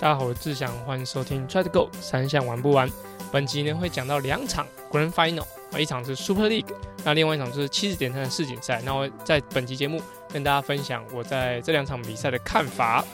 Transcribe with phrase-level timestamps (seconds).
[0.00, 2.88] 大家好，我是志祥，欢迎收听 Try to Go 三项玩不完。
[3.32, 5.44] 本集呢会讲到两场 Grand Final，
[5.76, 6.72] 一场是 Super League，
[7.04, 8.80] 那另外一场就是七十点三的世锦赛。
[8.84, 10.00] 那我在本集节目
[10.32, 13.04] 跟大家分享我在这两场比赛的看法。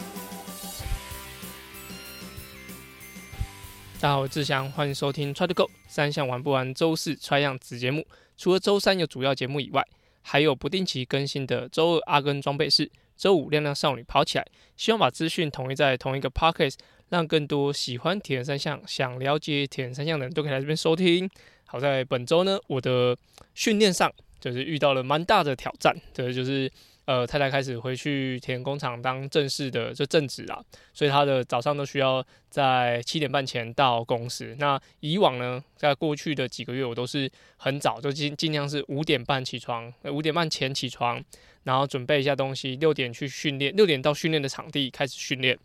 [3.99, 8.07] 大家好，我是志祥，欢迎收听 Try to Go 三项玩不完周四 Try 样子节目。
[8.37, 9.83] 除了周三有主要节目以外，
[10.21, 12.91] 还有不定期更新的周二阿根装备室。
[13.17, 14.47] 周五亮亮少女跑起来，
[14.77, 16.75] 希望把资讯统一在同一个 podcast，
[17.09, 21.29] 让更多喜欢铁人三项、想了解铁人三项的人都可以来这边收听。
[21.67, 23.17] 好在本周呢，我的
[23.55, 26.71] 训练上就是遇到了蛮大的挑战，这就是。
[27.07, 34.57] 呃，太太开始回去田工厂当正式的就正职啦，所以她的早上都需要在七点半前到公司。
[34.59, 41.23] 那以往呢，在过去的几个月，我都是很早，就尽尽量是五点半起床，五点半前起床，
[41.65, 45.59] 然后准备一下东西，六点去训练，六点到训练的场地开始训练。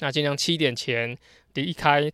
[0.00, 1.16] 那尽量七点前
[1.54, 2.10] 离开，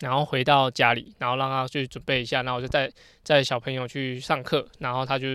[0.00, 2.90] 然后回到家里，然后让他去准备一下，然后我就带
[3.24, 5.26] 带小朋友去上课，然后他就。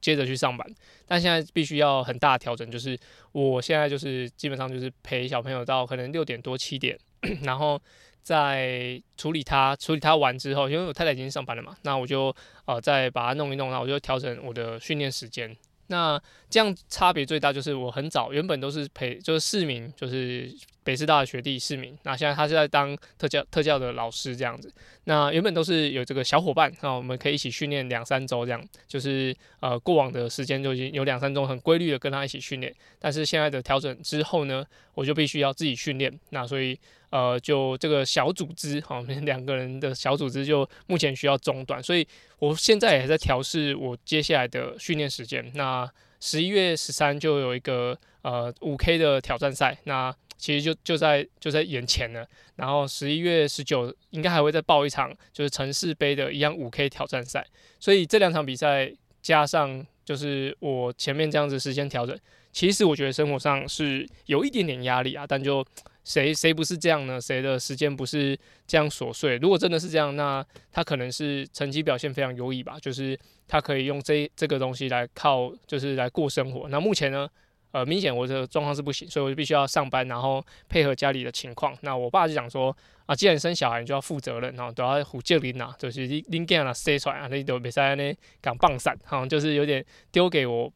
[0.00, 0.66] 接着去上班，
[1.06, 2.98] 但现在必须要很大的调整，就是
[3.32, 6.98] 我现在就是基本上就是陪小朋友到可能六点多七点，
[7.42, 7.80] 然后
[8.22, 12.34] 再处理他处理他完之后，因为我太太已经上班了嘛，那我就
[12.64, 15.56] 呃再把它弄一弄，然后我就调整我的训练时间。
[15.88, 20.48] 那这样差别最大就是我很早原本都是陪就是市民，就是
[20.82, 21.96] 北师大的学弟市民。
[22.02, 24.72] 那现在他是在当特教特教的老师这样子。
[25.04, 32.74] 那原本都是有这个小伙伴，那我们可以一起训练两三周这样，就是呃过往的时间就已经有两三周很规律的跟他一起训练。
[32.98, 34.64] 但是现在的调整之后呢，
[34.94, 36.12] 我就必须要自己训练。
[36.30, 36.78] 那所以
[37.10, 41.82] 呃就这个小组织，哈，我们两个人的小组织就目前需要中断。
[41.82, 42.06] 所以
[42.38, 45.50] 我现在也在调试我接下来的训练时间。
[45.54, 52.26] 那十一月十三就有一个呃五 K 的挑战赛，那其实就就在就在眼前了。
[52.56, 57.46] 然后十一月十九应该还会再报一场，就是城市杯的一样五 K 挑战赛。
[57.78, 58.92] 所以这两场比赛
[59.22, 62.18] 加上就是我前面这样子时间调整，
[62.50, 65.64] 其实我觉得生活上是有一点点压力啊，但就。
[66.02, 67.20] 谁谁不是这样呢？
[67.20, 68.36] 谁的时间不是
[68.66, 69.36] 这样琐碎？
[69.36, 76.68] 如果真的是这样，那他可能是成绩表现非常优异吧，就是他可以用这这个东西来靠，就是来过生活。
[76.70, 77.28] 那目前呢，
[77.72, 81.76] 呃，明显我的状况是不行，所以我就必须要上班，然后配合家里的情况。
[81.82, 82.76] 那我爸就讲说
[83.06, 90.72] 啊，既然生小孩，你就要负责任，然后都要虎借林呐，就是拎干了塞出来啊，你都别在那讲棒伞，好像就是有点丢给我。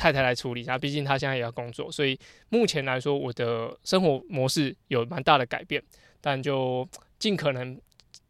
[0.00, 2.16] 太太来处理，那毕竟她现在也要工作，所以
[2.50, 5.82] 目前来说，我的生活模式有蛮大的改变，
[6.20, 6.88] 但就
[7.18, 7.76] 尽可能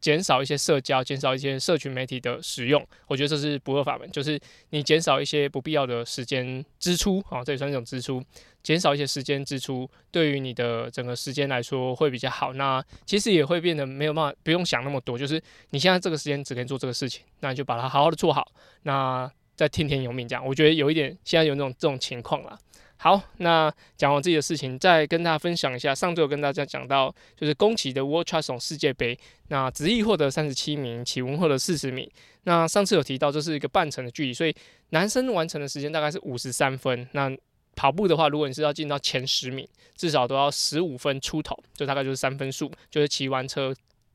[0.00, 4.38] 减少一些社交，减少一些社群媒体的使用，我觉得这是不二法门，就是
[4.70, 8.22] 你减少一些不必要的时间支出，啊，这也算一种支出，
[8.62, 12.52] 减少一些时间支出，对于你的整个时间来说会比较好。
[12.52, 18.52] 那其实也会变得没有办法，不用想那么多，就是你现在这个时间只能做这个事情，那就把它好好的做好。
[18.82, 22.56] 那在听天由命这样，我觉得有一点现在有那种这种情况啦。
[23.00, 25.94] 好，那讲完自己的事情，再跟大家分享一下。
[25.94, 29.16] 上周有跟大家讲到，就是宫崎的 World Triathlon 世界杯，
[29.48, 32.10] 那子毅获得三十七名，启文获得四十名。
[32.42, 34.52] 那上次有提到，这是一个半程的距离，所以
[34.90, 37.08] 男生完成的时间大概是五十三分。
[37.12, 37.30] 那
[37.76, 43.72] 跑步的话，如果你是要进到前十名，至少都要十五分出头，就大概就是三分数，就是骑完车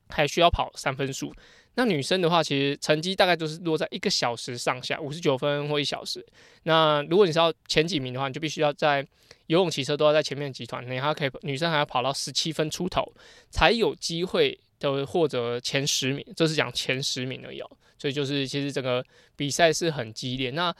[0.09, 1.33] 还需要跑三分数。
[1.75, 6.23] 那女生的话，其实成绩大概都是落在一个小时上下，五十九分或一小时。
[6.63, 9.05] 那如果你是要前几名的话，你就必须要在
[9.47, 13.11] 游泳、骑车都要在前面集团，你还可以女生还要跑到十七分出头，
[13.49, 16.25] 才有机会的获得前十名。
[16.35, 17.61] 这是讲前十名而已，
[17.97, 19.03] 所以就是其实整个
[19.35, 20.51] 比赛是很激烈。
[20.51, 20.73] 那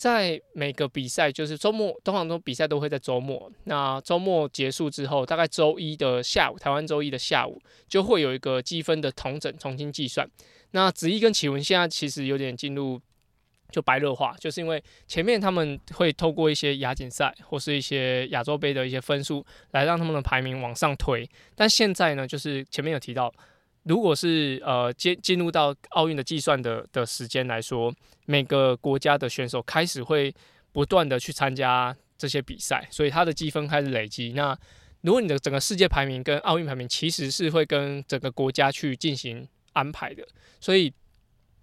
[0.00, 3.52] 在每个比赛，就是周末，通常都比赛都会在周末。
[3.64, 10.26] 那周末结束之后，大概周一的下午，台湾周一的下午，就会有一个积分的同整重新计算。
[10.70, 12.98] 那子怡跟启文现在其实有点进入
[13.70, 23.30] 就白热化，就是因为前面他们会透过一些亚锦赛或是一些亚洲杯的一些分数来让他们的排名往上推，但现在呢，就是前面有提到。
[23.84, 27.92] 如果是呃进进入到奥运的计算的的时间来说，
[28.26, 30.34] 每个国家的选手开始会
[30.72, 34.32] 不断的去参加这些比赛，所以他的积分开始累积。
[34.32, 34.56] 那
[35.00, 40.22] 如果你的整个世界排名跟奥运排名其实是会跟整个国家去进行安排的，
[40.60, 40.92] 所以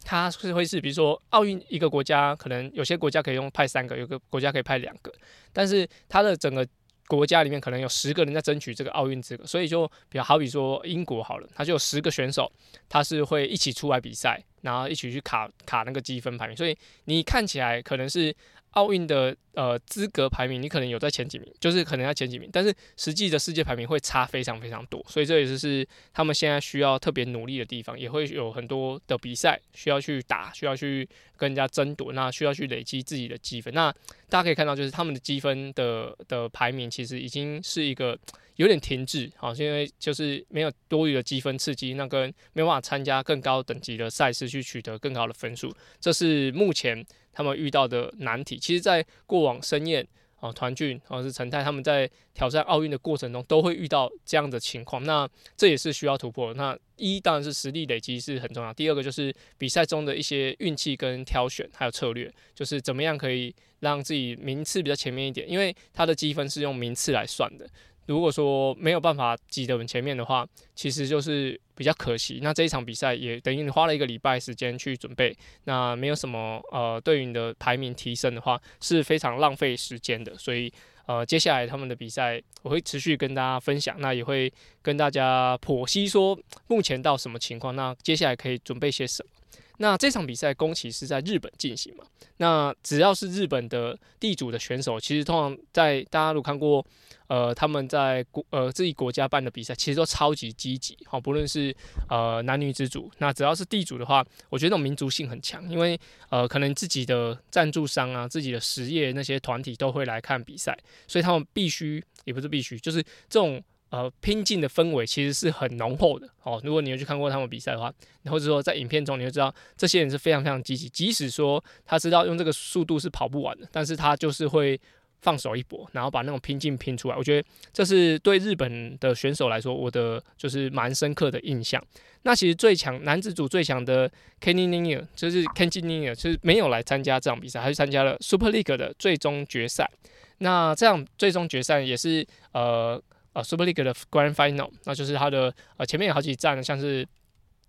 [0.04, 5.14] 它是会是比如说奥运一个国家可能有些国家可以用派三个，有个国家可以派两个，
[5.54, 6.68] 但是它的整个。
[7.08, 12.52] 国家里面可能有十个人在争取这个奥运资格，所以就比较好比说英国好了，他就有十个选手，
[12.90, 18.36] 他是会一起出来比赛，然后一起去卡卡那个积分排名，所以你看起来可能是。
[18.72, 31.08] 奥运的呃资格排名，你可能有在前几名，就是可能在前几名，但是实际的世界排名会差非常非常多，所以这也就是他们现在需要特别努力的地方，也会有很多的比赛需要去打，需要去
[31.38, 33.74] 跟人家争夺，那需要去累积自己的积分。
[33.74, 33.92] 那
[34.30, 38.16] 大家可以看到，就是他们的积分的的排名其实已经是一个
[38.58, 47.04] 有点停滞，好，因为就是没有多余的积分刺激，那跟没办法参加更高等级的赛事去取得更高的分数，这是目前。
[47.38, 50.04] 他们遇到的难题，其实，在过往申宴
[50.40, 55.04] 啊、团俊或是陈泰他们在挑战奥运的过程中，都会遇到这样的情况。
[55.04, 56.52] 那这也是需要突破。
[56.56, 67.70] 那一当然是实力累积是很重要，第二个就是比赛中的一些运气跟挑选，还有策略，就是怎么样可以让自己名次比较前面一点，因为它的积分是用名次来算的。
[68.08, 72.40] 如果说没有办法挤得很前面的话，其实就是比较可惜。
[72.42, 80.36] 那这一场比赛也等于你花了一个礼拜时间去准备，那没有什么呃对于你的排名提升的话，是非常浪费时间的。
[80.38, 80.72] 所以
[81.06, 84.52] 呃接下来他们的比赛我会持续跟大家分享，那也会
[84.82, 86.38] 跟大家剖析说
[86.68, 89.30] 目前到什么情况，那接下来可以准备些什么。
[89.78, 92.04] 那这场比赛宫崎是在日本进行嘛？
[92.38, 96.86] 那只要是日本的地主的选手，其实通常在大家如果看过。
[97.30, 101.76] 呃，他们在国呃自己国家办的比赛，其实都超级积极，好，不论是
[102.08, 110.74] 呃男女之主，那只要是地主的话，我觉得那种民族性很强，因为呃可能自己的赞助商啊、自己的实业那些团体都会来看比赛，
[111.06, 116.62] 所以他们必须也不是必须，就是这种呃拼劲的氛围其实是很浓厚的哦。
[116.64, 117.94] 如果你有去看过他们比赛的话，
[118.26, 124.80] 或者说在影片中，你会知道这些人是非常非常积极，即使说他知道用这个速度是跑不完的，但是他就是会。
[125.20, 131.84] 放手一搏，然后把那种拼劲拼出来，我觉得这是对日本的选手来说，我的就是蛮深刻的印象。
[132.22, 134.08] 那其实最强男子组最强的
[134.40, 139.90] Kenny n i n 就是 Kenny n i n 就是没有来参加这场比赛，还是参加了 Super League 的最终决赛。
[140.38, 143.02] 那这样最终决赛也是呃
[143.38, 147.08] 呃 Super League 的 Grand Final，那就是他的呃前面有好几站，像是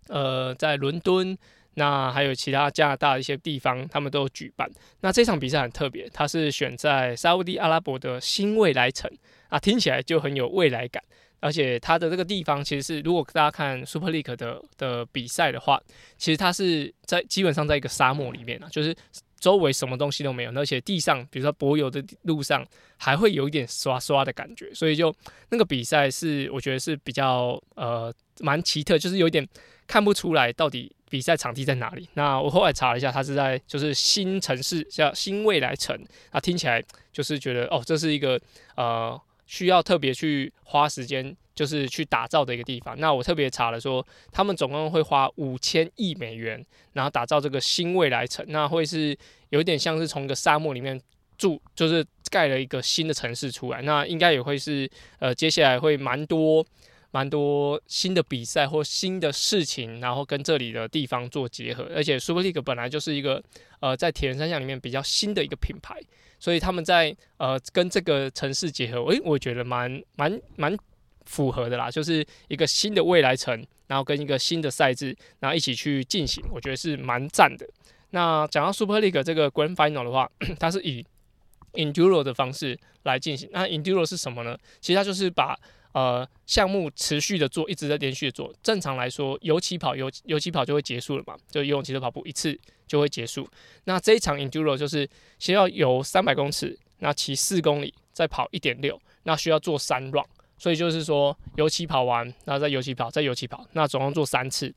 [0.09, 1.37] 呃在伦敦。
[1.75, 4.69] 那还有其他加拿大一些地方，他们都举办。
[5.01, 9.09] 那这场比赛很特别，它是选在沙地阿拉伯的新未来城
[9.49, 11.01] 啊，听起来就很有未来感。
[11.39, 15.81] 而且它的这个地方其实是，如果大家看 Super League 的的比赛的话，
[16.17, 18.93] 其实它是在基本上在一个沙漠里面啊，就是
[19.39, 25.15] 周围什么东西都没有，而且地上，比如说柏油的路上还会有一点刷刷的感觉，所以就
[25.51, 29.47] 那个比赛是我觉得是比较呃蛮奇特，就是有点
[29.87, 30.93] 看不出来到底。
[31.11, 32.07] 比赛场地在哪里？
[32.13, 35.99] 那我后来查了一下，它是在就是新城市叫新未来城。
[36.29, 38.39] 啊听起来就是觉得哦，这是一个
[38.77, 42.95] 呃需要特别去花时间，就是去打造的一个地方。
[43.01, 48.45] 那我特别查了说，他们总共会花五千亿美元，然后打造这个新未来城。
[48.51, 49.19] 那会是
[49.49, 51.01] 有点像是从一个沙漠里面
[51.37, 53.83] 住，就是盖了一个新的城市出来。
[53.83, 56.65] 那应该也会是呃接下来会蛮多。
[57.11, 63.43] 蛮多新的比赛或新的事情，然后跟这里的地方做结合，而且 Super League 本来就是一个
[63.81, 65.99] 呃在铁人三项里面比较新的一个品牌，
[66.39, 70.77] 所以他们在呃跟这个城市结合，诶，我觉得蛮蛮蛮
[71.25, 77.67] 符合的啦，就是一个新的未来城，然后跟一个新的赛制，然后一起去进行，我觉得是蛮赞的。
[78.11, 81.05] 那讲到 Super League 这个 Grand Final 的话， 它是以
[81.75, 83.49] Enduro 的方式来进行。
[83.53, 84.57] 那 Enduro 是什么呢？
[84.81, 85.55] 其实它就是把
[85.93, 88.55] 呃，项目持续的做，一直在连续的做。
[88.63, 93.49] 正常来说，游起跑游游起跑就会结束了嘛，就游泳、骑车、跑步一次就会结束。
[93.85, 100.25] 那这一场 enduro 就是先要游三百公尺，那骑四公里，再跑一点六，那需要做三 run。
[100.61, 104.75] 所以就是说，游起跑完，然后再游起跑，再游起跑，那总共做三次，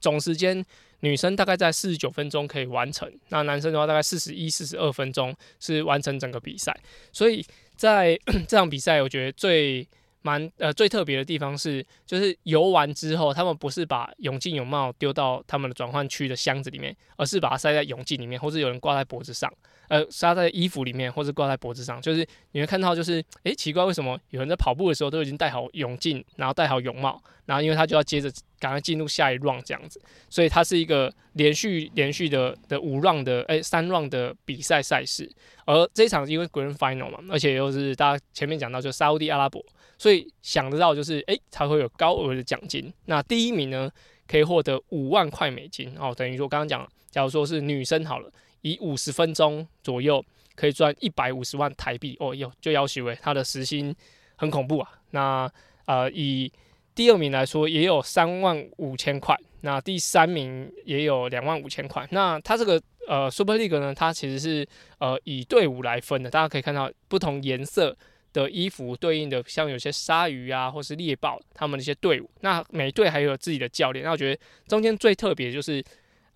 [0.00, 0.64] 总时间
[1.00, 6.74] 女生大概在四十九分钟可以完成，那男生的话大概四十一、四十二分钟是完成整个比赛。
[7.12, 7.44] 所以
[7.76, 9.86] 在 这场比赛，我觉得最
[10.26, 19.52] 蛮呃最特别的地方是，就是游完之后，他们不是把泳镜泳帽丢到他们的转换区的箱子里面，而是把它塞在泳镜里面，或者有人挂在脖子上，
[19.88, 22.00] 呃，塞在衣服里面，或者挂在脖子上。
[22.00, 30.00] 就是你会看到，就是诶，奇怪，为什么有人在跑步的时候都已经戴好泳镜，然后戴好泳帽，然后因为他就要接着赶快进入下一 round 这样子，
[30.30, 35.30] 所以它是一个连续连续的的五 round 的诶三 round 的比赛赛事。
[35.66, 39.62] 而这一场因为 Grand Final 嘛，而且又是大家前面讲到就沙地阿拉伯。
[40.04, 42.92] 所以想得到就是，诶，才会有高额的奖金。
[43.06, 43.90] 那第一名呢，
[44.28, 48.30] 可以获得五万块美金哦，等于说刚刚讲，假如说是女生好了，
[48.60, 50.22] 以五十分钟左右
[50.54, 53.96] 可以赚一百五十万台币哦，哟，就要求为他的时薪
[54.36, 54.90] 很恐怖啊。
[55.12, 55.50] 那
[55.86, 56.52] 呃，以
[56.94, 62.06] 第二名来说，也有三万五千块，那第三名也有两万五千块。
[62.10, 64.68] 那它这个呃 Super League 呢，它其实是
[64.98, 67.96] 呃以队伍来分的，大家可以看到不同颜色
[68.34, 72.30] 的衣服对应的，像有些鲨鱼啊，或是猎豹，他们的一些队伍。
[72.42, 74.04] 那每队还有自己的教练。
[74.04, 74.38] 那我觉得
[74.68, 75.82] 中间最特别就是。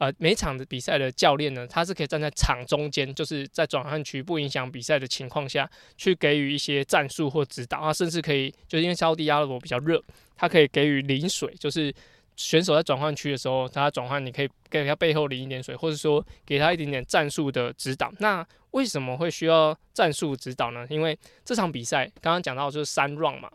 [0.00, 10.00] 呃，每场的比赛的教练呢，他是可以站在场中间，就是在转换区不影响比赛的情况下去给予一些战术或指导啊，甚至可以就是因为沙地阿拉伯比较热，
[10.36, 11.92] 他可以给予淋水，就是
[12.38, 18.10] 选手在转换区的时候，他转换你可以给他背后淋一点水，或者说给他一点点战术的指导。
[18.20, 20.86] 那为什么会需要战术指导呢？
[20.88, 23.50] 因为这场比赛刚刚讲到就是三 run 嘛，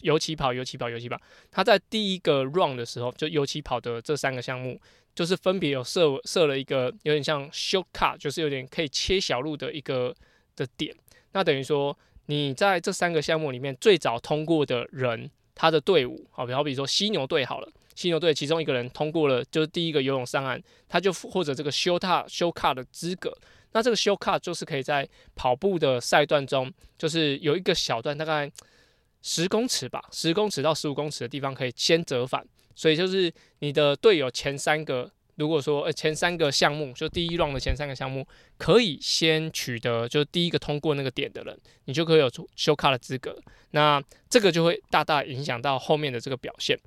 [0.00, 1.20] 尤其跑、尤其跑、尤其跑，
[1.50, 4.80] 他在第一个 run 的时候，就尤其跑的这三个项目。
[5.14, 10.14] 就是分别有设设了一个有点像 shortcut，就是有点可以切小路的一个
[10.56, 10.96] 的点。
[11.32, 11.94] 那等于说，
[12.28, 15.30] 你在这三个项目里面最早通过的人，
[15.62, 23.32] 他的队伍，好比好比说犀牛队好了，犀牛队其中一个人通过了，就是第一个游泳上岸，他就获得这个休卡休卡的资格。
[23.70, 28.50] 那这个休卡就是可以在跑步的赛段中，就是有一个小段大概
[29.20, 32.44] 十公尺吧，十公尺到十五公尺的地方可以先折返。
[32.74, 38.26] 所以就是你的队友前三个，如果说呃前三个项目，就第一 round 的前三个项目，
[38.58, 43.36] 可以先取得就是第一个通过那个点的人，你就可以有修卡的资格。
[43.70, 46.78] 那这个就会大大影响到后面的这个表现。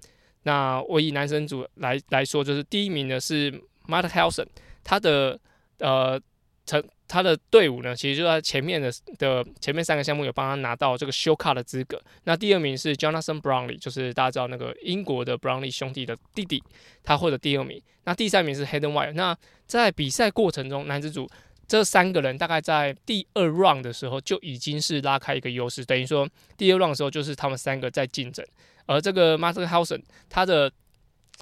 [0.43, 3.51] 那我以男生组来来说，就是第一名的是
[3.87, 4.47] Matt Helson，
[4.83, 5.39] 他的
[5.79, 6.19] 呃
[6.65, 6.83] 成。
[7.07, 12.01] 他的队伍呢，其实就在前面的的前面三个项目有帮他拿到这个修卡的资格。
[12.23, 16.61] 那第二名是 Jonathan Brownlee，就是大家知道那个英国的 Brownlee 兄弟的弟弟，
[17.03, 17.81] 他获得第二名。
[18.05, 19.13] 那第三名是 Hayden White。
[19.13, 21.29] 那在比赛过程中，男子组
[21.67, 28.45] 这三个人大概在第二 round 的时候就已经是拉开一个优势，等于说第二 round 的时候就是他们三个在竞争。
[28.87, 30.71] 而这个 Master Hausen 他的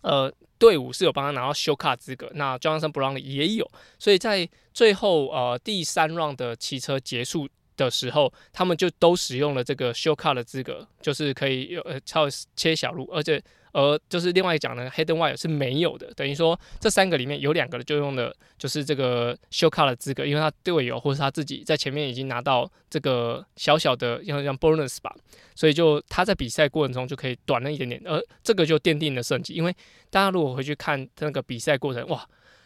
[0.01, 0.33] 呃。
[0.59, 3.69] 队伍是有帮他拿到修卡资格，那 Johnson Brown 也有，
[3.99, 13.43] 所以在最后呃第三 round 的骑车结束的时候，他们就都使用了这个修卡的资格，就是可以有呃超切小路，而且。
[13.73, 25.13] 而就是另外一讲呢，Hayden White 是没有的，等于说这三个里面有两个就用的就是这个 show car 的资格，因为他队友或是他自己在前面已经拿到这个小小的像像 bonus 吧，
[25.55, 29.55] 所以就他在比赛过程中就可以短了一点点，而这个就奠定了胜绩。
[29.55, 29.75] 因为
[30.11, 32.23] 大家如果回去看那个比赛过程，哇，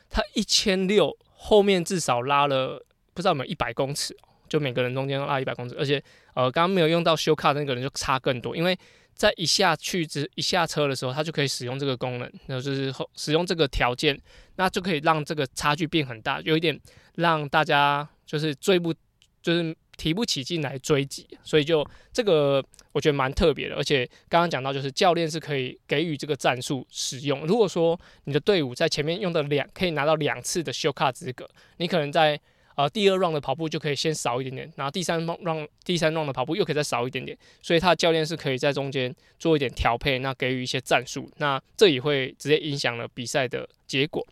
[0.09, 4.13] 他一千六后面至少拉了不知道有没有一百公尺，
[4.49, 8.77] 就每个人中间拉一百公尺，而且呃刚刚没有用到 show car 那个人就差更多，因为。
[9.17, 14.17] 在一下去之一下车的时候，它就可以使用这个功能，然后就是后使用这个条件，
[14.55, 16.79] 那就可以让这个差距变很大，有一点
[17.15, 18.93] 让大家就是追不，
[19.41, 23.75] 就是提不起劲来追击，所以就这个我觉得蛮特别的。
[23.75, 27.45] 而且刚刚讲到，就是教练是可以给予这个战术使用。
[27.47, 32.39] 如果说你的队伍在前面用的两可以拿到两次的修卡资格，你可能在。
[32.77, 44.23] 呃，第二 round 的跑步就可以先少一点点，然后第三 round 第三 round 的跑步又可以再少一点点，所以他的教练是可以在中间做一点调配，那给予一些战术，那这也会直接影响了比赛的结果。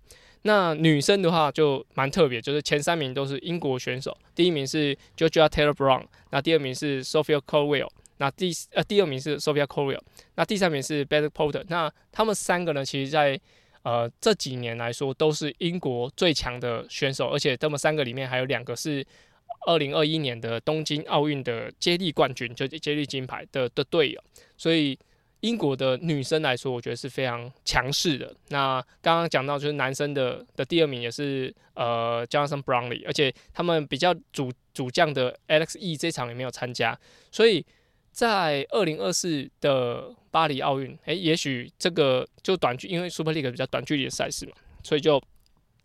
[0.43, 10.01] 那女生的话就蛮特别，就是前三名都是英国选手，第一名是 Georgia Taylor Brown，那第二名是 Sophia Colwell，那第呃第二名是 Sophia Colwell，
[10.35, 13.41] 那第三名是 Beth Porter，那他们三个呢，其实在
[13.85, 19.05] 呃，这几年来说都是英国最强的选手，而且他们三个里面还有两个是
[19.67, 24.19] 二零二一年的东京奥运的接力冠军，就接力金牌的的队友。
[24.57, 24.97] 所以
[25.41, 28.35] 英国的女生来说，我觉得是非常强势的。
[28.49, 36.99] 那刚刚讲到就是男生的的第二名也是呃 Johnson Brownlee，而且他们比较主主将的 Alex E 这场也没有参加，
[37.31, 37.63] 所以。
[38.15, 44.53] 在二零二四的巴黎奥运，诶，也许这个就短距，因为 Super League 比较短距离的赛事嘛，
[44.83, 45.21] 所以就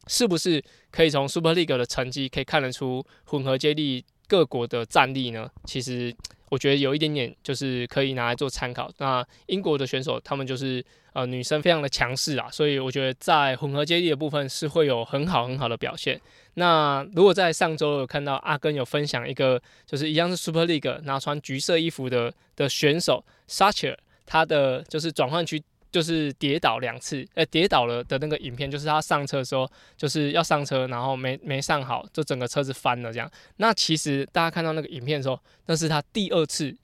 [0.06, 5.50] 是不是可以从 Super League 的成绩可以看得出混合接力各国的战力呢？
[5.64, 6.14] 其实
[6.50, 8.90] 我觉得有一点点就是可以拿来做参考。
[8.98, 16.20] 那英国的选手他们就是呃女生非常的强势啊，所以我觉得在混合接力的部分是会有很好很好的表现。
[16.54, 33.30] 那如果在上周有看到阿根有分享一个，就是一样是 Super League 拿穿橘色衣服的的选手 Sacher，他的就是转换区就是跌倒两次，呃，跌倒了的那个影片，就是他上车的时候就是要上车，然后没没上好，就整个车子翻了这样。
[33.56, 36.76] 那其实大家看到那个影片的时候，那是他第二次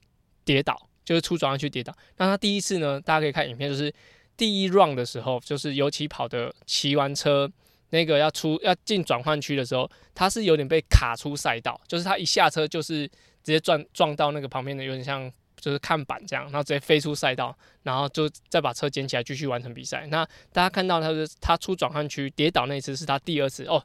[0.44, 1.94] 跌倒，就是出转换区跌倒。
[2.16, 3.92] 那他第一次呢，大家可以看影片，就是
[4.36, 7.50] 第一 round 的时候，就是尤其跑的骑完车。
[7.90, 20.06] 那个要出要进转换区的时候，他是有点被卡出赛道，就是他一下车就是直接撞撞到那个旁边的有点像就是看板这样，然后直接飞出赛道，然后就再把车捡起来继续完成比赛。
[20.10, 23.82] 那大家看到他是他出转换区跌倒那次是他第二次哦，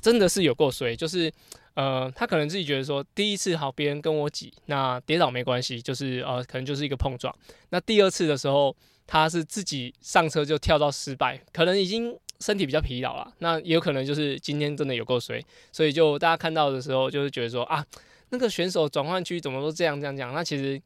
[0.00, 1.32] 真的是有够衰，就是
[1.74, 7.34] 呃他可能自己觉得说第一次好别人跟我挤，那跌倒没关系，就是呃可能就是一个碰撞。
[7.70, 8.74] 那第二次的时候
[9.06, 17.84] 他是自己上车就跳到失败，可能已经身体比较疲劳了，那也有可能就是今天真的有够衰，所以就大家看到的时候就是觉得说啊
[18.30, 20.82] 那个选手转换区怎么都这样这样讲，那其实。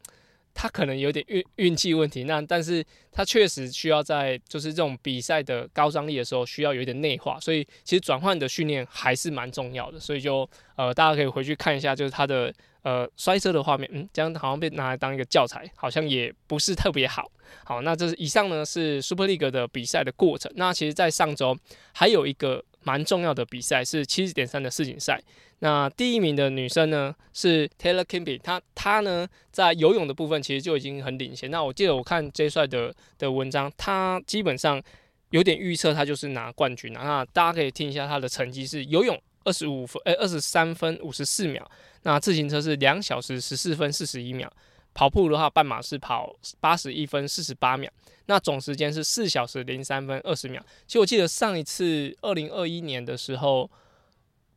[0.58, 2.82] 他可能有点运运气问题，那但是
[3.12, 17.30] 他确实需要在就是这种比赛的高张力的时候需要有一点内化，所以其实转换的训练还是蛮重要的，所以就呃大家可以回去看一下，就是他的呃摔车的画面，嗯，这样好像被拿来当一个教材，好像也不是特别好。
[17.62, 20.50] 好，那这是以上呢是 Super League 的比赛的过程。
[20.56, 21.54] 那其实，在上周
[21.92, 25.22] 还有一个蛮重要的比赛是七十点三的世锦赛。
[25.60, 31.50] 那第一名的女生呢是 Taylor k i m b y 她她呢在游泳的部分其实就已经很领先。
[31.50, 34.82] 那我记得我看 J 帅的的文章，他基本上
[35.30, 37.02] 有点预测他就是拿冠军啊。
[37.04, 41.66] 那大家可以听一下他的成绩是游泳二十五分，诶二十三分五十四秒。
[42.02, 44.50] 那自行车是两小时十四分四十一秒，
[44.92, 47.90] 跑步的话半马是跑八十一分四十八秒。
[48.26, 50.62] 那总时间是四小时零三分二十秒。
[50.86, 53.70] 其实我记得上一次二零二一年的时候。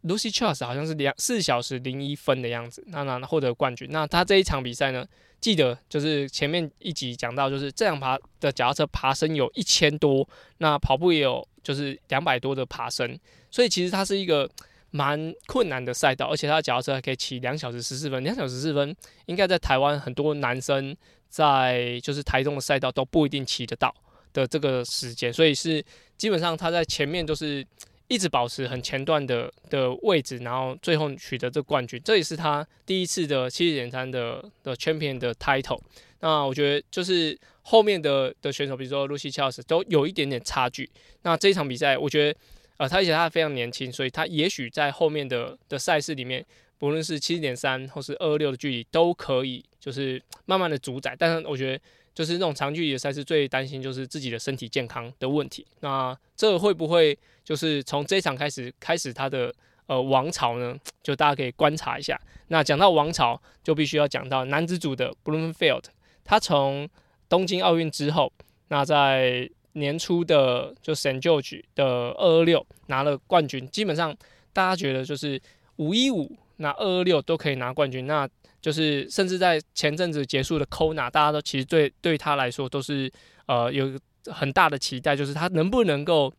[0.04, 3.88] Lucy Charles 好像是两四小时零一分的样子，那那获得冠军。
[3.92, 5.06] 那他这一场比赛呢，
[5.42, 10.26] 记得就是前面一集讲到，就是这样爬的脚踏车爬升有一千多，
[10.60, 13.20] 那跑步也有就是两百多的爬升，
[13.52, 14.50] 所以其实它是一个
[14.92, 20.96] 蛮困难的赛道，而且他的脚踏车还可以骑两小时十四分，两小时十四分应该在台湾很多男生
[21.28, 23.94] 在就是台中的赛道都不一定骑得到
[24.32, 25.84] 的这个时间，所以是
[26.16, 27.68] 基本上他在前面都是。
[28.10, 35.80] 一直保持很前段的的位置，然后最后取得这冠军，这也是他第一次的七十点三的的 champion 的 title。
[36.20, 40.90] 那我觉得就是后面的的选手，比如说 Lucy Charles 都有一点点差距。
[41.22, 42.40] 那这一场比赛，我觉得
[42.78, 46.46] 呃，他而且他非常年轻，所以他也许在后面的的赛事里面，
[46.78, 51.16] 不论是七十点三或是二二六的距离，都可以就是慢慢的主宰。
[51.18, 51.82] 但是我觉得。
[52.20, 55.66] 就是那种长距离的赛事，最担心就是自己的身体健康的问题。
[55.80, 59.56] 那这会不会就是从这一场开始开始他的
[59.86, 60.78] 呃王朝呢？
[61.02, 62.20] 就大家可以观察一下。
[62.50, 65.86] 那讲到王朝，就必须要讲到男子组的 Bloomfield，
[66.26, 66.90] 他从
[67.30, 68.34] 东京奥运之后，
[68.68, 73.66] 那在年初的就 s a n t George 的二二六拿了冠军。
[73.70, 74.14] 基本上
[74.52, 75.42] 大家觉得就是
[75.78, 78.06] 五一五那二二六都可以拿冠军。
[78.06, 78.28] 那
[78.62, 83.10] 就是甚至在前阵子结束的 Kona，大家都其实对对他来说都是
[83.46, 86.34] 呃有很大的期待，就是他能不能够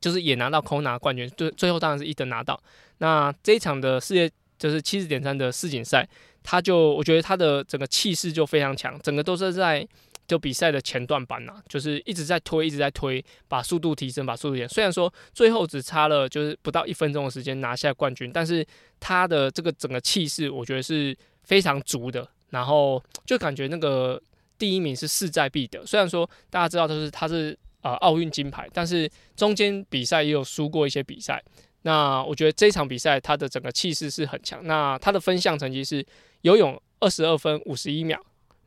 [0.00, 2.58] 就是也拿到 Kona 冠军，最最后当然是一等拿到。
[2.98, 6.08] 那这一场的世界就是七十点三的世锦赛，
[6.42, 9.86] 他就我觉得他的整个气势就非常强，整个都是在
[10.26, 14.68] 就比赛的前段班呐，就是一直在推，一直在推，把速度提升，把速度提升。
[14.70, 18.66] 虽然说最后只差了就是不到一分钟的时间拿下冠军，但是
[18.98, 21.14] 他的这个整个气势，我觉得是。
[21.44, 24.20] 非常足的，然后就感觉那个
[24.58, 25.84] 第一名是势在必得。
[25.86, 31.42] 虽然说大家知道都是他是呃奥运金牌，但是中间比赛也有输过一些比赛。
[31.82, 34.66] 那我觉得这场比赛他的整个气势是很强。
[34.66, 36.04] 那他的分项成绩是
[36.40, 38.18] 游泳二十二分五十一秒，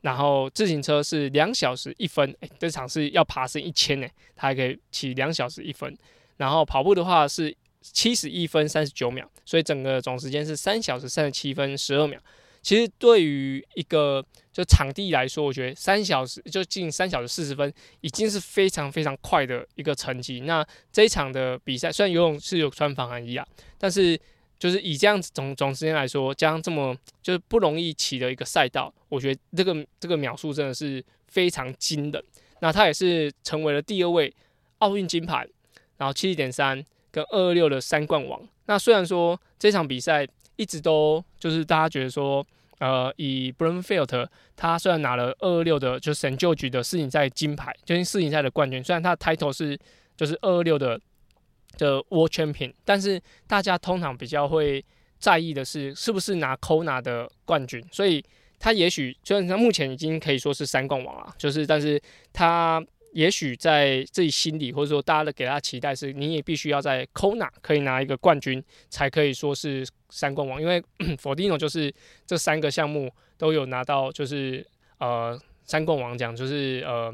[0.02, 2.32] 然后自行车是两小时一分。
[2.40, 5.92] 诶，这场是要爬升一千呢，他还可以骑两小时一分。
[6.36, 12.20] 然后跑步的话是七十一分三十九秒，所以整个总时间是三小时三十七分十二秒。
[12.68, 20.40] 其实对于一个就场地来说，我觉得三小时就近三小时四十分，已经是非常非常快的一个成绩。
[20.40, 24.20] 那这一场的比赛，虽然游泳是有穿防寒衣啊，但是
[24.58, 32.22] 就是以这样子总总时间来说，加上这么就是不容易骑的一个赛道，我觉得这个这个秒数真的是非常惊人。
[32.60, 34.30] 那他也是成为了第二位
[34.80, 35.48] 奥运金牌，
[35.96, 38.46] 然后七十点三跟二二六的三冠王。
[38.66, 42.46] 那虽然说这场比赛，一直都就是大家觉得说，
[42.78, 49.78] 呃，以 b r u n f i e l d 他虽然拿了二二六的，就是神救局的世锦赛金牌，就是世锦赛的冠军，虽然他的 title 是
[50.16, 51.00] 就是二二六的
[51.76, 54.84] 的 World Champion，但是大家通常比较会
[55.18, 58.24] 在意的是是不是拿 Kona 的冠军，所以
[58.58, 62.00] 他也许虽然他目前已经可以说是三冠王了，就是但是
[62.32, 62.84] 他。
[63.18, 70.62] 也许在自己心里，或者说大家的给他期待是，你也必须要在 Kona 可以拿一个冠军，才可以说是三冠王。
[70.62, 70.80] 因为
[71.20, 71.92] Fordino 就是
[72.24, 74.64] 这三个项目都有拿到，就是
[74.98, 77.12] 呃三冠王奖，就是呃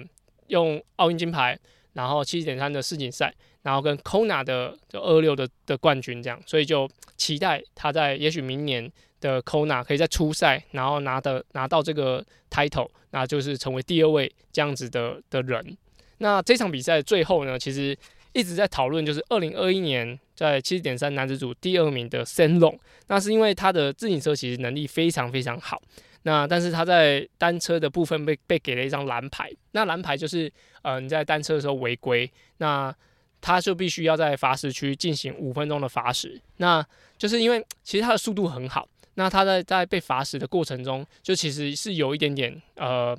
[0.49, 1.59] 用奥运金牌，
[1.95, 6.87] 然后七点三的世锦赛，然后跟 Kona 的就二六的的冠军这样，所以就
[7.17, 8.93] 期待他在也许明年。
[9.21, 15.79] 的 Kona 可以在初赛，然后拿的拿到这个 title，那就是成为第二位这样子的的人。
[16.19, 17.97] 那这场比赛最后呢，其实
[18.33, 25.81] 一直在讨论，就是二零二一年在七十点三男子组第二名的 Sen Long，那是因为他的自行车其实能力非常非常好。
[26.23, 30.51] 那但是他在单车的部分被被给了一张蓝牌，那蓝牌就是
[30.81, 32.95] 呃你在单车的时候违规，那
[33.43, 36.83] 他就必须要在罚时区进行五分钟的罚时，那
[37.19, 43.15] 就是因为其实他的速度很好，那他在在被罚时的过程中，就其实是有一点点呃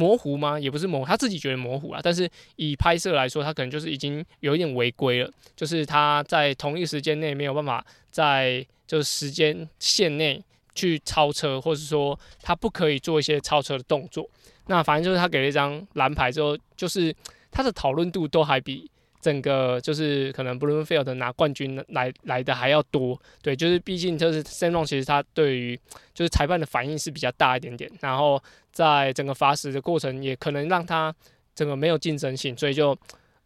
[0.00, 0.58] 模糊吗？
[0.58, 10.42] 也不是模糊，他自己觉得模糊啊，但是以拍摄来说，他可能就是已经有一点违规了，就是他在同一时间内没有办法在就是时间线内。
[10.72, 14.24] 去超车，或者说他不可以做一些超车的动作。
[14.68, 17.14] 那反正就是他给了一张蓝牌之后，就是
[17.50, 18.88] 他的讨论度都还比
[19.20, 23.20] 整个就是可能 b l u e Field 拿冠军来来的还要多。
[23.42, 25.78] 对，就是毕竟就是 s a n o n 其实他对于
[26.14, 31.14] 就是裁判的反应是比较大一点点，然后在整个罚时的过程也可能让他
[31.54, 32.96] 整个没有竞争性，所以就。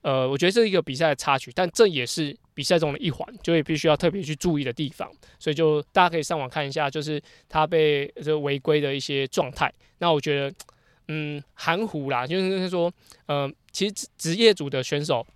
[0.03, 5.11] 呃，我觉得这是一个比赛的插曲，但这也是比赛中的一环，就也必须要特别去注意的地方。
[5.39, 9.73] 所以就大家可以上网看一下，就是他被这违规的一些状态。
[10.01, 10.55] 那我觉得，
[11.09, 12.93] 嗯，含糊啦，就是说，
[13.25, 15.27] 呃，其实职业组的选手，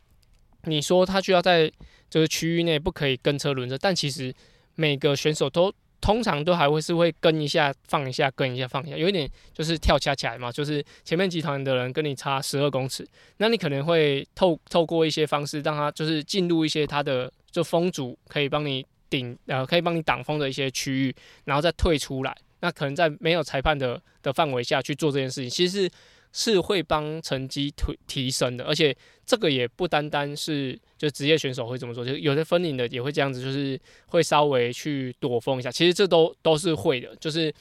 [0.68, 1.70] 你说他需要在
[2.10, 4.34] 这个区域内不可以跟车轮车，但其实
[4.74, 5.72] 每个选手都。
[6.00, 13.04] 通常都还会是会跟一下放一下跟一下放一下，有一点就是跳恰起来嘛，就是前面集团的人跟你差十二公尺，
[13.38, 21.14] 那你可能会透透过一些方式让他就是进入一些他的就风阻可以帮你顶呃可以帮你挡风的一些区域，
[21.46, 25.90] 然后再退出来，那可能在没有裁判的的范围下去做这件事情，其实。
[26.38, 28.96] 是会帮成绩提提升的，而且
[29.26, 35.68] 这个也不单单是就职业选手会这么做，就有的分龄的也会这样子，就是会稍微去躲风一下。
[35.68, 37.52] 其实这都都是会的，就是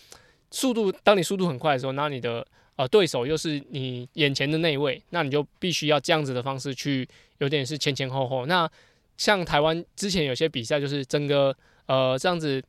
[0.52, 7.08] 速度，当你速度很快的时候，那你的呃对手又是你眼前的那一位，那你就必须要这样子的方式去，
[7.40, 8.46] 有点是前前后后。
[8.46, 8.70] 那
[9.18, 11.56] 像台湾之前有些比赛，就是整个
[11.88, 12.62] 呃这样子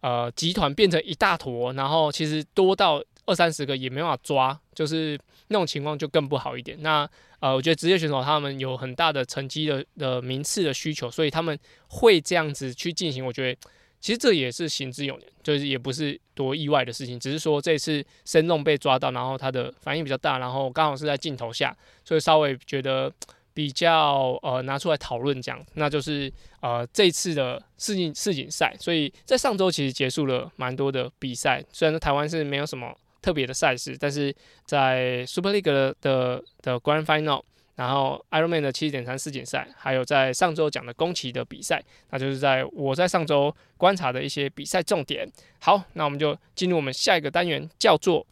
[0.00, 5.18] 呃集团变成一大坨，然后其实多到二三十个也没办法抓，就是。
[5.48, 6.80] 那种情况就更不好一点。
[6.80, 7.06] 那
[7.40, 11.58] 呃，我觉得职业选手他们有很大的成绩的的名次的需求，所以他们
[11.88, 13.26] 会这样子去进行。
[13.26, 13.60] 我觉得
[14.00, 17.20] 其实这也是行之有年，就是也不是多意外的事情。
[17.20, 23.12] 只是说这次申弄被抓到，然后他的反应比较大，然后刚好是在镜头下，所以稍微觉得
[23.52, 28.74] 比较呃拿出来讨论讲，那就是呃这次的世锦世锦赛。
[28.80, 32.96] 所以在上周其实结束了蛮多的比赛，虽然说台湾是没有什么。
[33.22, 34.34] 特别的赛事，但是
[34.66, 37.42] 在 Super League 的的的 Grand Final，
[37.76, 45.26] 然后 Ironman 的七点三世锦赛，还有在上周讲的宫崎的比赛，那就是在我在上周观察的一些比赛重点。
[45.60, 48.26] 好，那我们就进入我们下一个单元，叫做。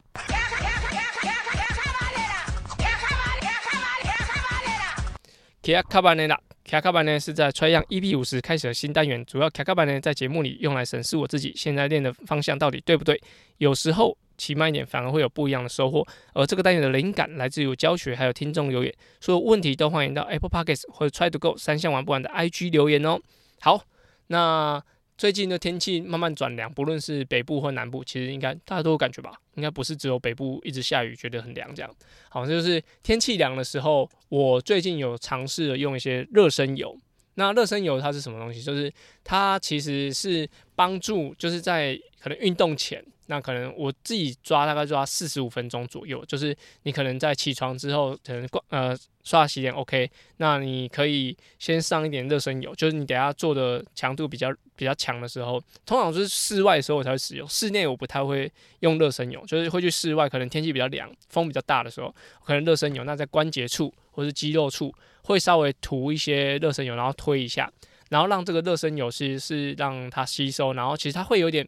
[5.63, 6.41] 卡卡班内啦，
[6.71, 13.21] 卡卡班呢是在 Tryang EP 五十开始的新单元，主要卡卡班呢在节目里用来审视我自己现在练的方向到底对不对，
[13.59, 14.17] 有时候。
[14.39, 16.03] 骑慢一点，反而会有不一样的收获。
[16.33, 18.91] 而这个单元的灵感来自于教学，还有听众留言。
[19.21, 23.21] 所有问题都欢迎到 Apple Podcasts 或者 Try to Go 三项玩不完的 IG 留言哦。
[23.61, 23.85] 好，
[24.29, 24.83] 那
[25.21, 29.39] 最近的天气慢慢转凉，不论是北部或南部，其实应该大家都有感觉吧？
[29.55, 31.97] 应该不是只有北部一直下雨，觉得很凉这样。
[32.31, 36.99] 好，就是天气凉的时候，我最近有尝试用一些热身油。
[37.41, 38.63] 那热身油它是什么东西？
[38.63, 38.93] 就是
[39.25, 43.05] 它其实是帮助，就是在可能运动前。
[43.27, 58.51] 那可能我自己抓大概抓四十五分钟左右，就是你可能在起床之后，可能呃刷洗脸 OK，那你可以先上一点热身油，就是你等下做的强度比较比较强的时候，通常就是室外的时候我才会使用，室内我不太会
[58.81, 62.13] 用热身油，就是会去室外，可能天气比较凉，风比较大的时候，
[62.45, 64.93] 可能热身油，那在关节处或是肌肉处
[65.31, 67.73] 会稍微涂一些热身油，然后推一下，
[68.11, 71.67] 然后让这个热身油其实是让它吸收，然后其实它会有点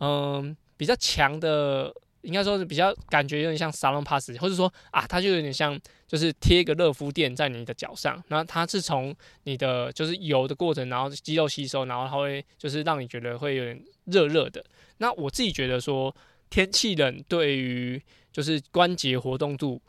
[0.00, 0.56] 嗯。
[0.78, 1.90] 比较强的，
[2.20, 5.74] 应该说是比较感觉有点像沙龙 pass，或者说啊，它就有点像
[6.06, 14.62] 就是贴一个热敷垫在你的脚上，那它是从你的就是油的过程，然后肌肉吸收，然后它会就是让你觉得会有点热热的。
[14.98, 16.14] 那我自己觉得说
[16.50, 17.98] 天气冷对于
[18.30, 19.80] 就是关节活动度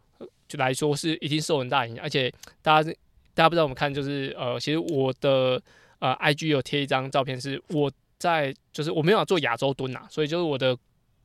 [0.47, 2.93] 就来说是一定受很大影响，而且大家
[3.37, 5.61] 大家不知道我们看就是呃，其实我的
[5.99, 7.91] 呃 IG 有贴一张照片是我。
[8.19, 10.75] 在就是我没有做亚洲蹲呐，所以就是我的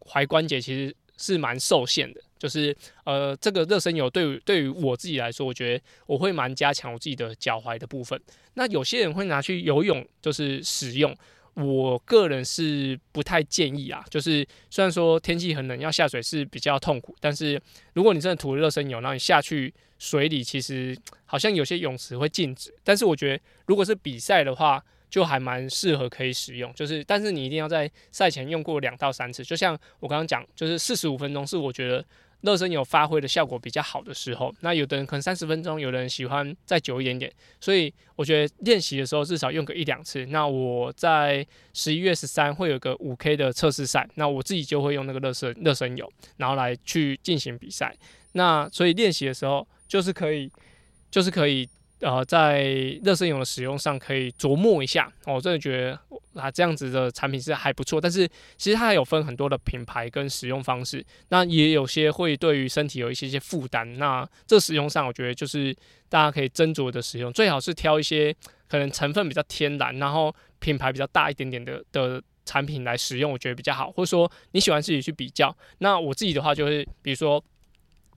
[0.01, 2.21] 踝关节其实是蛮受限的。
[2.39, 8.21] 就是呃，这个热身油对对于我自己来说，我觉得我会蛮加强我自己的脚踝的部分。
[8.53, 11.17] 那有些人会拿去游泳，就是使用。
[11.55, 14.05] 我个人是不太建议啊。
[14.11, 17.59] 就是虽然说天气很冷，要下水是比较痛苦，但是
[17.95, 22.75] 如果你真的涂了热身油，然后你下去水里，其实好像有些泳池会禁止。
[22.83, 26.75] 但是我觉得，如果是比赛的话，就还蛮适合可以使用。
[26.75, 29.45] 就是，但是你一定要在赛前用过两到三次。
[29.45, 32.05] 就像我刚刚讲，就是四十五分钟是我觉得。
[32.43, 40.27] 热身有发挥的效果比较好的时候，那有的人可能三十分钟，有的人喜欢再久一点点，所以我觉得练习的时候至少用个一两次。
[40.27, 47.97] 那我在十一月十三会有个五 K 的测试赛，那我自己就会用那个热身热身油，然后来去进行比赛。
[48.33, 50.51] 那所以练习的时候就是可以，
[51.11, 51.69] 就是可以。
[52.01, 52.65] 呃，在
[53.05, 55.97] 热身泳的使用上可以琢磨一下，我真的觉得
[56.35, 58.01] 啊这样子的产品是还不错。
[58.01, 58.27] 但是
[58.57, 63.99] 其实它还有分很多的品牌跟使用方式，那也有些会对于身体有一些些负担。
[63.99, 65.73] 那这使用上，我觉得就是
[66.09, 68.35] 大家可以斟酌的使用，最好是挑一些
[68.69, 73.93] 可能成分比较天然，然后品牌比较大一点点的的产品来使用，我觉得比较好。
[73.93, 77.41] 或者说你喜欢自己去比较，那我自己的话就是，比如说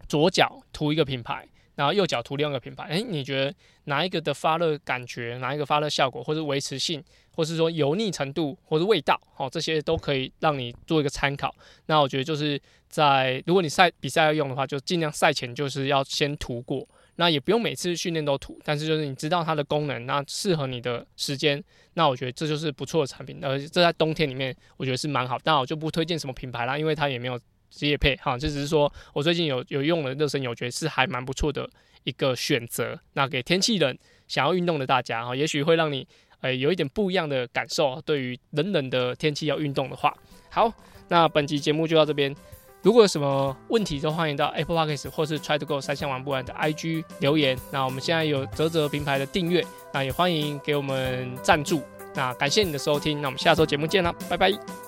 [0.10, 1.48] 左脚涂一个品牌。
[1.76, 11.54] 然后右脚涂另外一个品牌，诶，你觉得哪一个的发热感觉，哪一个发热效果，或者维持性，或是说油腻程度，或者味道，哦，这些都可以让你做一个参考。
[11.88, 21.62] 那我觉得就是在如果你赛比赛要用的话，就尽量赛前就是要先涂过，那也不用每次训练都涂，但是就是你知道它的功能，那适合你的时间，
[21.96, 23.40] 那我觉得这就是不错的产品。
[23.42, 27.38] 呃，这在冬天里面我觉得是蛮好，但我就不推荐什么品牌啦，因为它也没有。
[27.70, 31.70] 职业配哈，就只是说我最近有有用的热身油，觉得是还蛮不错的
[32.04, 33.00] 一个选择。
[33.14, 33.98] 那给天气冷
[34.28, 36.08] 想要运动的大家哈，也许会让你
[36.42, 38.02] 呃有一点不一样的感受。
[38.06, 40.16] 对于冷冷的天气要运动的话，
[40.50, 40.72] 好，
[41.08, 42.36] 那本期节目就到这边。
[42.82, 47.58] 如果有什么问题，都欢迎到 Apple Podcast 或是 Try to Go 三项玩不完的 IG 留言。
[47.72, 51.82] 那我们现在有泽泽平台的订阅，那也欢迎给我们赞助。
[52.14, 54.85] 那感谢你的收听，那我们下周节目见啦，拜拜。